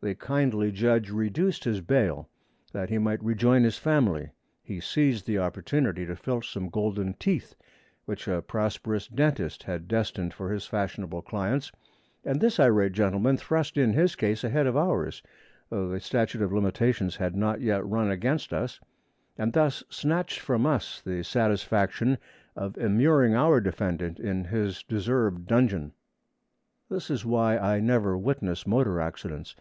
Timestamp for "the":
0.00-0.14, 5.26-5.38, 15.88-15.98, 21.00-21.24